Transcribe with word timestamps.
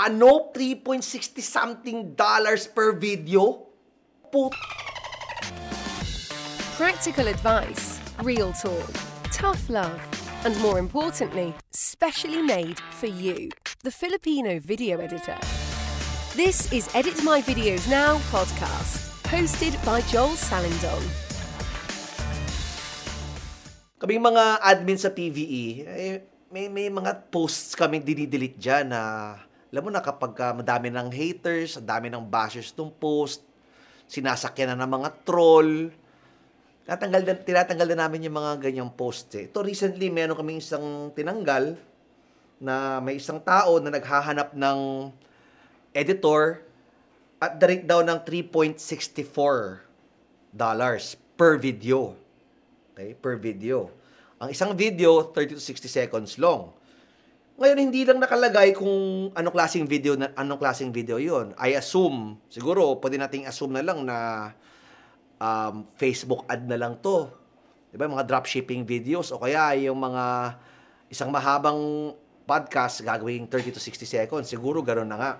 Ano? 0.00 0.48
3.60 0.56 1.44
something 1.44 2.16
dollars 2.16 2.64
per 2.64 2.96
video? 2.96 3.68
Put... 4.32 4.56
Practical 6.80 7.28
advice, 7.28 8.00
real 8.24 8.56
talk, 8.56 8.88
tough 9.28 9.60
love, 9.68 10.00
and 10.48 10.56
more 10.64 10.80
importantly, 10.80 11.52
specially 11.68 12.40
made 12.40 12.80
for 12.96 13.12
you, 13.12 13.52
the 13.84 13.92
Filipino 13.92 14.56
video 14.56 15.04
editor. 15.04 15.36
This 16.32 16.72
is 16.72 16.88
Edit 16.96 17.20
My 17.20 17.44
Videos 17.44 17.84
Now 17.84 18.16
podcast, 18.32 19.04
hosted 19.28 19.76
by 19.84 20.00
Joel 20.08 20.32
Salindon. 20.32 21.04
Kaming 24.00 24.24
mga 24.24 24.64
admin 24.64 24.96
sa 24.96 25.12
PVE, 25.12 25.84
eh, 25.84 26.24
may, 26.48 26.72
may 26.72 26.88
mga 26.88 27.28
posts 27.28 27.76
kaming 27.76 28.00
dinidelete 28.00 28.56
dyan 28.56 28.96
na, 28.96 29.36
alam 29.70 29.82
mo 29.86 29.90
na 29.94 30.02
kapag 30.02 30.34
uh, 30.34 30.54
madami 30.58 30.90
ng 30.90 31.08
haters, 31.14 31.78
dami 31.78 32.10
ng 32.10 32.26
bashers 32.26 32.74
tong 32.74 32.90
post, 32.90 33.46
sinasakyan 34.10 34.74
na 34.74 34.82
ng 34.82 34.90
mga 34.98 35.10
troll, 35.22 35.94
tinatanggal, 36.82 37.22
na, 37.22 37.32
tinatanggal 37.38 37.88
na 37.94 37.98
namin 38.06 38.26
yung 38.26 38.34
mga 38.34 38.52
ganyang 38.66 38.90
posts 38.90 39.30
eh. 39.38 39.46
Ito 39.46 39.62
recently, 39.62 40.10
meron 40.10 40.34
kaming 40.34 40.58
isang 40.58 41.14
tinanggal 41.14 41.78
na 42.58 42.98
may 42.98 43.22
isang 43.22 43.38
tao 43.38 43.78
na 43.78 43.94
naghahanap 43.94 44.58
ng 44.58 44.78
editor 45.94 46.66
at 47.38 47.56
the 47.62 47.66
rate 47.70 47.86
daw 47.86 48.02
ng 48.02 48.18
3.64 48.26 49.86
dollars 50.50 51.14
per 51.38 51.56
video. 51.56 52.18
Okay, 52.92 53.14
per 53.14 53.38
video. 53.38 53.88
Ang 54.42 54.50
isang 54.50 54.74
video, 54.74 55.30
30 55.30 55.56
to 55.56 55.62
60 55.62 55.86
seconds 55.86 56.36
long. 56.42 56.74
Ngayon, 57.60 57.76
hindi 57.76 58.08
lang 58.08 58.16
nakalagay 58.16 58.72
kung 58.72 59.28
anong 59.36 59.52
klaseng 59.52 59.84
video, 59.84 60.16
na, 60.16 60.32
anong 60.32 60.56
klaseng 60.56 60.88
video 60.88 61.20
yon. 61.20 61.52
I 61.60 61.76
assume, 61.76 62.40
siguro, 62.48 62.96
pwede 63.04 63.20
nating 63.20 63.44
assume 63.44 63.76
na 63.76 63.84
lang 63.84 64.00
na 64.00 64.48
um, 65.36 65.84
Facebook 66.00 66.48
ad 66.48 66.64
na 66.64 66.80
lang 66.80 66.96
to. 67.04 67.28
Di 67.92 68.00
ba? 68.00 68.08
Mga 68.08 68.24
dropshipping 68.24 68.88
videos 68.88 69.28
o 69.28 69.36
kaya 69.36 69.76
yung 69.76 70.00
mga 70.00 70.56
isang 71.12 71.28
mahabang 71.28 72.16
podcast 72.48 73.04
gagawing 73.04 73.44
30 73.44 73.76
to 73.76 73.80
60 73.84 74.08
seconds. 74.08 74.48
Siguro 74.48 74.80
gano'n 74.80 75.04
na 75.12 75.20
nga. 75.20 75.32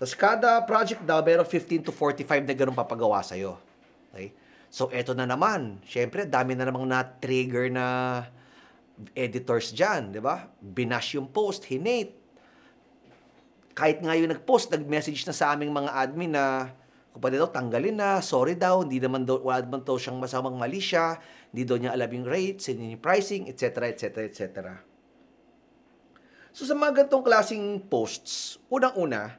Tapos 0.00 0.16
kada 0.16 0.64
project 0.64 1.04
daw, 1.04 1.20
meron 1.20 1.44
15 1.44 1.84
to 1.84 1.92
45 1.92 2.48
na 2.48 2.56
ganun 2.56 2.72
papagawa 2.72 3.20
sa'yo. 3.20 3.60
Okay? 4.08 4.32
So, 4.72 4.88
eto 4.88 5.12
na 5.12 5.28
naman. 5.28 5.84
Siyempre, 5.84 6.24
dami 6.24 6.56
na 6.56 6.64
namang 6.64 6.88
na-trigger 6.88 7.68
na 7.68 7.86
editors 9.16 9.72
dyan, 9.72 10.12
di 10.12 10.20
ba? 10.20 10.48
Binash 10.60 11.16
yung 11.16 11.28
post, 11.30 11.66
hinate. 11.68 12.16
Kahit 13.72 14.02
nga 14.04 14.12
yung 14.18 14.30
nag-post, 14.30 14.70
nag-message 14.74 15.24
na 15.24 15.34
sa 15.34 15.56
aming 15.56 15.72
mga 15.72 15.90
admin 15.94 16.32
na 16.34 16.74
pwede 17.16 17.40
daw, 17.40 17.50
tanggalin 17.50 17.96
na, 17.96 18.22
sorry 18.22 18.54
daw, 18.54 18.86
hindi 18.86 19.02
naman 19.02 19.26
daw, 19.26 19.42
wala 19.42 19.64
naman 19.64 19.82
daw 19.82 19.98
siyang 19.98 20.20
masamang 20.20 20.54
mali 20.54 20.78
siya, 20.78 21.18
hindi 21.50 21.62
daw 21.66 21.76
niya 21.76 21.92
alam 21.96 22.10
yung 22.12 22.26
rates, 22.28 22.70
hindi 22.70 22.94
yung 22.94 23.02
pricing, 23.02 23.50
etc., 23.50 23.90
etc., 23.90 24.06
etc. 24.30 24.46
So, 26.54 26.66
sa 26.66 26.74
mga 26.74 27.02
ganitong 27.02 27.24
klaseng 27.26 27.82
posts, 27.90 28.58
unang-una, 28.70 29.38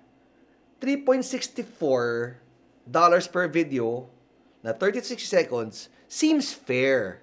3.64 0.80 2.42
dollars 2.90 3.30
per 3.30 3.46
video 3.46 4.10
na 4.66 4.74
36 4.74 5.22
seconds 5.22 5.90
seems 6.10 6.50
fair. 6.50 7.22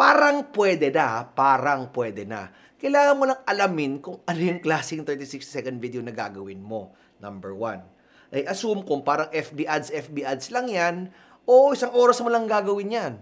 Parang 0.00 0.48
pwede 0.56 0.88
na, 0.88 1.28
parang 1.28 1.92
pwede 1.92 2.24
na. 2.24 2.48
Kailangan 2.80 3.18
mo 3.20 3.28
lang 3.28 3.44
alamin 3.44 4.00
kung 4.00 4.16
ano 4.24 4.40
yung 4.40 4.56
klaseng 4.64 5.04
36 5.04 5.44
second 5.44 5.76
video 5.76 6.00
na 6.00 6.08
gagawin 6.08 6.56
mo. 6.56 6.96
Number 7.20 7.52
one. 7.52 7.84
I 8.32 8.48
assume 8.48 8.80
kung 8.88 9.04
parang 9.04 9.28
FB 9.28 9.68
ads, 9.68 9.92
FB 9.92 10.24
ads 10.24 10.48
lang 10.48 10.72
yan, 10.72 11.12
o 11.44 11.76
isang 11.76 11.92
oras 11.92 12.16
mo 12.24 12.32
lang 12.32 12.48
gagawin 12.48 12.96
yan. 12.96 13.12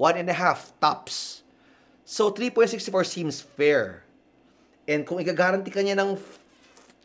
One 0.00 0.16
and 0.16 0.32
a 0.32 0.36
half, 0.40 0.72
tops. 0.80 1.44
So, 2.08 2.32
3.64 2.32 3.04
seems 3.04 3.44
fair. 3.44 4.00
And 4.88 5.04
kung 5.04 5.20
igagaranti 5.20 5.68
ka 5.68 5.84
niya 5.84 6.00
ng 6.00 6.16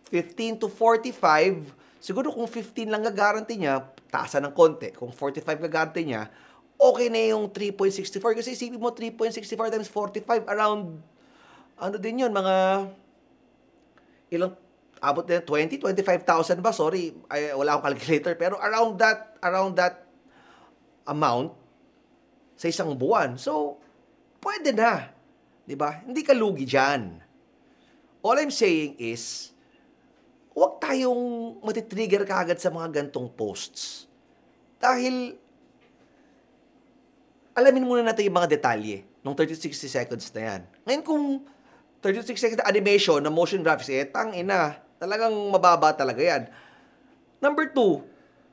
15 0.08 0.64
to 0.64 0.72
45, 0.72 1.68
siguro 2.00 2.32
kung 2.32 2.48
15 2.48 2.88
lang 2.88 3.04
gagaranti 3.04 3.60
niya, 3.60 3.92
taasan 4.08 4.48
ng 4.48 4.56
konti. 4.56 4.96
Kung 4.96 5.12
45 5.12 5.68
gagante 5.68 6.00
niya, 6.00 6.32
okay 6.82 7.14
na 7.14 7.38
yung 7.38 7.46
3.64. 7.54 8.18
Kasi 8.42 8.58
isipin 8.58 8.82
mo, 8.82 8.90
3.64 8.90 9.70
times 9.70 9.90
45, 9.94 10.50
around, 10.50 10.98
ano 11.78 11.96
din 12.02 12.26
yun, 12.26 12.34
mga, 12.34 12.90
ilang, 14.34 14.58
abot 14.98 15.26
na 15.26 15.42
20, 15.46 15.78
25,000 15.78 16.58
ba? 16.58 16.74
Sorry, 16.74 17.14
ay, 17.30 17.54
wala 17.54 17.78
akong 17.78 17.94
calculator. 17.94 18.34
Pero 18.34 18.58
around 18.58 18.98
that, 18.98 19.38
around 19.46 19.78
that 19.78 20.10
amount, 21.06 21.54
sa 22.58 22.70
isang 22.70 22.94
buwan. 22.94 23.38
So, 23.42 23.82
pwede 24.42 24.74
na. 24.74 25.10
Di 25.66 25.74
ba? 25.74 26.02
Hindi 26.06 26.22
ka 26.22 26.34
lugi 26.38 26.66
dyan. 26.66 27.18
All 28.22 28.38
I'm 28.38 28.54
saying 28.54 29.02
is, 29.02 29.50
huwag 30.54 30.78
tayong 30.78 31.58
matitrigger 31.66 32.22
kaagad 32.22 32.62
sa 32.62 32.70
mga 32.70 33.02
gantong 33.02 33.34
posts. 33.34 34.06
Dahil, 34.78 35.42
alamin 37.56 37.84
muna 37.84 38.04
natin 38.06 38.28
yung 38.28 38.38
mga 38.38 38.52
detalye 38.52 39.04
ng 39.22 39.36
30-60 39.36 39.88
seconds 39.88 40.26
na 40.34 40.42
yan. 40.42 40.62
Ngayon 40.88 41.04
kung 41.04 41.24
36 42.02 42.34
seconds 42.34 42.60
na 42.64 42.68
animation 42.68 43.22
na 43.22 43.30
motion 43.30 43.62
graphics, 43.62 43.94
eh, 43.94 44.10
tang 44.10 44.34
ina, 44.34 44.82
talagang 44.98 45.34
mababa 45.54 45.94
talaga 45.94 46.22
yan. 46.22 46.50
Number 47.38 47.70
two, 47.70 48.02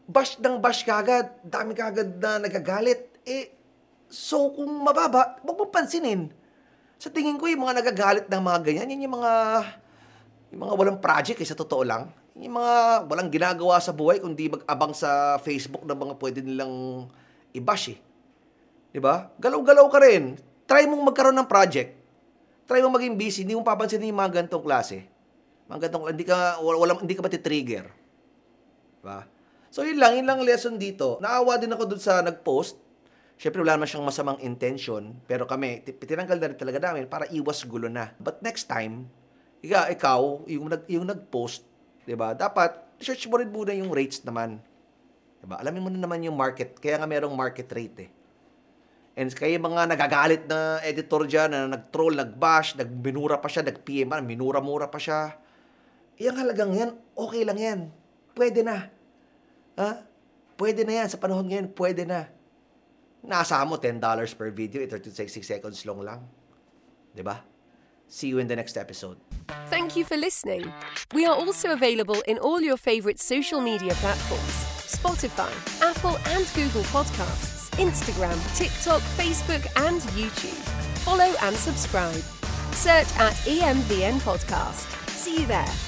bash 0.04 0.36
ng 0.40 0.60
bash 0.60 0.84
kagad, 0.84 1.32
dami 1.44 1.72
kagad 1.72 2.20
na 2.20 2.36
nagagalit. 2.36 3.08
Eh, 3.24 3.52
so 4.08 4.52
kung 4.52 4.68
mababa, 4.84 5.40
huwag 5.44 5.56
mong 5.56 5.72
pansinin. 5.72 6.28
Sa 7.00 7.08
tingin 7.08 7.40
ko, 7.40 7.48
yung 7.48 7.64
mga 7.64 7.84
nagagalit 7.84 8.26
ng 8.26 8.42
mga 8.42 8.58
ganyan, 8.64 8.92
yan 8.96 9.04
yung 9.08 9.16
mga 9.20 9.32
yung 10.48 10.60
mga 10.64 10.74
walang 10.80 10.98
project, 11.00 11.38
eh, 11.40 11.48
sa 11.48 11.56
totoo 11.56 11.84
lang. 11.84 12.08
Yung 12.36 12.56
mga 12.56 13.04
walang 13.04 13.28
ginagawa 13.28 13.76
sa 13.80 13.92
buhay, 13.92 14.20
kundi 14.20 14.48
mag-abang 14.48 14.96
sa 14.96 15.36
Facebook 15.44 15.84
ng 15.84 15.98
mga 15.98 16.14
pwede 16.16 16.40
nilang 16.40 17.06
i-bash 17.52 17.92
eh. 17.92 17.98
Diba? 18.92 19.30
Galaw-galaw 19.36 19.86
ka 19.92 19.98
rin. 20.00 20.36
Try 20.68 20.88
mong 20.88 21.12
magkaroon 21.12 21.36
ng 21.40 21.48
project. 21.48 21.96
Try 22.68 22.84
mong 22.84 23.00
maging 23.00 23.16
busy, 23.16 23.40
hindi 23.44 23.56
mo 23.56 23.64
papansin 23.64 24.04
yung 24.04 24.20
mga 24.20 24.44
gantong 24.44 24.64
klase. 24.64 25.08
Mga 25.68 25.88
gantong, 25.88 26.12
hindi 26.12 26.24
ka, 26.24 26.60
wala, 26.60 26.96
hindi 27.00 27.16
ka 27.16 27.24
matitrigger. 27.24 27.88
Diba? 29.00 29.24
So 29.68 29.84
yun 29.84 29.96
lang, 29.96 30.16
yun 30.20 30.28
lang 30.28 30.40
lesson 30.44 30.76
dito. 30.76 31.16
Naawa 31.20 31.56
din 31.56 31.72
ako 31.72 31.84
dun 31.88 32.00
sa 32.00 32.20
nag-post. 32.20 32.76
Siyempre 33.38 33.62
wala 33.62 33.78
naman 33.78 33.86
siyang 33.86 34.02
masamang 34.02 34.40
intention, 34.42 35.14
pero 35.24 35.46
kami, 35.46 35.86
tinanggal 35.86 36.42
na 36.42 36.48
rin 36.50 36.58
talaga 36.58 36.90
namin 36.90 37.06
para 37.06 37.24
iwas 37.30 37.62
gulo 37.62 37.86
na. 37.86 38.10
But 38.18 38.42
next 38.42 38.66
time, 38.66 39.06
ikaw, 39.62 39.86
ikaw 39.94 40.20
yung, 40.50 40.66
nag, 40.66 40.82
yung 40.90 41.06
nag-post, 41.06 41.62
'di 42.02 42.18
ba? 42.18 42.34
Dapat 42.34 42.98
search 42.98 43.30
mo 43.30 43.38
rin 43.38 43.52
muna 43.52 43.70
yung 43.76 43.94
rates 43.94 44.26
naman. 44.26 44.58
'Di 45.38 45.46
ba? 45.46 45.62
Alamin 45.62 45.82
mo 45.84 45.90
na 45.92 46.02
naman 46.02 46.18
yung 46.26 46.34
market. 46.34 46.82
Kaya 46.82 46.98
nga 46.98 47.06
merong 47.06 47.34
market 47.36 47.70
rate 47.70 47.98
eh. 48.06 48.10
And 49.18 49.34
kaya 49.34 49.58
mga 49.58 49.90
nagagalit 49.90 50.46
na 50.46 50.78
editor 50.86 51.26
dyan 51.26 51.50
na 51.50 51.66
nag-troll, 51.66 52.14
nag-bash, 52.14 52.78
nag-minura 52.78 53.42
pa 53.42 53.50
siya, 53.50 53.66
nag-PM, 53.66 54.14
minura-mura 54.22 54.86
pa 54.86 55.02
siya. 55.02 55.34
Iyang 56.22 56.38
halagang 56.38 56.70
yan, 56.70 56.94
okay 57.18 57.42
lang 57.42 57.58
yan. 57.58 57.80
Pwede 58.38 58.62
na. 58.62 58.86
Ha? 59.74 60.06
Pwede 60.54 60.86
na 60.86 61.02
yan. 61.02 61.08
Sa 61.10 61.18
panahon 61.18 61.50
ngayon, 61.50 61.74
pwede 61.74 62.06
na. 62.06 62.30
Nasa 63.26 63.58
mo, 63.66 63.74
$10 63.74 63.98
per 64.38 64.50
video, 64.54 64.86
36 64.86 65.42
seconds 65.42 65.82
long 65.82 65.98
lang. 66.06 66.22
ba? 67.18 67.42
See 68.06 68.30
you 68.30 68.38
in 68.38 68.46
the 68.46 68.54
next 68.54 68.78
episode. 68.78 69.18
Thank 69.66 69.98
you 69.98 70.06
for 70.06 70.16
listening. 70.16 70.70
We 71.12 71.26
are 71.26 71.34
also 71.34 71.74
available 71.74 72.22
in 72.30 72.38
all 72.38 72.62
your 72.62 72.78
favourite 72.78 73.18
social 73.18 73.60
media 73.60 73.94
platforms 73.98 74.64
Spotify, 74.88 75.52
Apple, 75.84 76.16
and 76.32 76.48
Google 76.54 76.86
Podcasts, 76.88 77.57
Instagram, 77.78 78.36
TikTok, 78.56 79.00
Facebook, 79.16 79.64
and 79.86 80.00
YouTube. 80.12 80.58
Follow 81.04 81.32
and 81.42 81.56
subscribe. 81.56 82.22
Search 82.72 83.08
at 83.18 83.34
EMVN 83.46 84.20
Podcast. 84.20 84.86
See 85.10 85.40
you 85.40 85.46
there. 85.46 85.87